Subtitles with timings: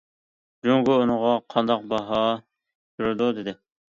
[0.67, 2.21] جۇڭگو بۇنىڭغا قانداق باھا
[3.01, 3.55] بېرىدۇ؟ دېدى.